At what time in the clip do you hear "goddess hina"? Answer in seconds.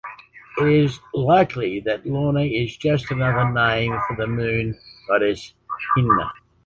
5.07-6.31